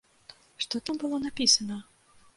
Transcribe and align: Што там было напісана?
Што 0.65 0.81
там 0.87 0.95
было 1.03 1.19
напісана? 1.27 1.77